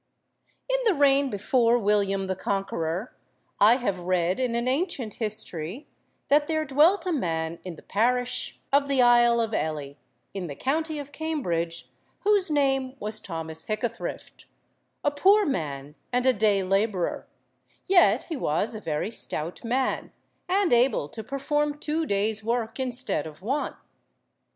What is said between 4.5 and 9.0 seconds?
an ancient history that there dwelt a man in the parish of the